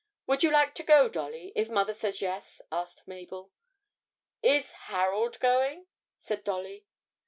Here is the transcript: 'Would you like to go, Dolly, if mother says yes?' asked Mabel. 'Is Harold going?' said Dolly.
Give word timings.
'Would 0.25 0.41
you 0.41 0.49
like 0.49 0.73
to 0.73 0.83
go, 0.83 1.07
Dolly, 1.07 1.53
if 1.55 1.69
mother 1.69 1.93
says 1.93 2.23
yes?' 2.23 2.59
asked 2.71 3.07
Mabel. 3.07 3.51
'Is 4.41 4.71
Harold 4.71 5.39
going?' 5.39 5.85
said 6.17 6.43
Dolly. 6.43 6.87